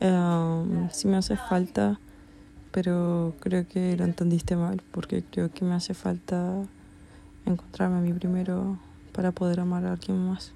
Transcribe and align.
um, 0.00 0.88
sí 0.92 1.08
me 1.08 1.16
hace 1.16 1.36
falta, 1.36 1.98
pero 2.72 3.34
creo 3.40 3.66
que 3.66 3.96
lo 3.96 4.04
entendiste 4.04 4.56
mal, 4.56 4.82
porque 4.90 5.24
creo 5.30 5.52
que 5.52 5.64
me 5.64 5.74
hace 5.74 5.94
falta 5.94 6.62
encontrarme 7.46 7.98
a 7.98 8.00
mí 8.00 8.12
primero 8.12 8.78
para 9.12 9.32
poder 9.32 9.60
amar 9.60 9.84
a 9.86 9.92
alguien 9.92 10.18
más. 10.28 10.52